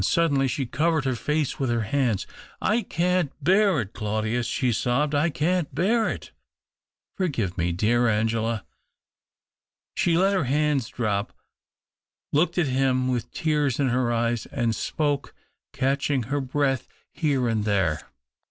Suddenly 0.03 0.47
she 0.47 0.65
covered 0.65 1.05
her 1.05 1.13
face 1.13 1.59
with 1.59 1.69
her 1.69 1.83
hands 1.83 2.25
—"I 2.59 2.81
can't 2.81 3.31
bear 3.39 3.79
it, 3.81 3.93
Claudius!" 3.93 4.47
she 4.47 4.71
sobbed." 4.73 5.13
I 5.13 5.29
can't 5.29 5.75
bear 5.75 6.09
it!"" 6.09 6.31
Forgive 7.17 7.55
me, 7.55 7.71
dear 7.71 8.07
Angela." 8.07 8.65
She 9.95 10.17
let 10.17 10.33
her 10.33 10.45
hands 10.45 10.89
drop, 10.89 11.33
looked 12.33 12.57
at 12.57 12.65
him 12.65 13.09
with 13.09 13.31
tears 13.31 13.79
in 13.79 13.89
her 13.89 14.11
eyes, 14.11 14.47
and 14.47 14.75
spoke, 14.75 15.35
catching 15.71 16.23
her 16.23 16.41
breath 16.41 16.87
here 17.11 17.47
and 17.47 17.63
there— 17.63 17.73
THE 17.73 17.91
OCTAVE 17.91 17.93
OF 17.97 17.99
CLAUDIUS. 17.99 18.13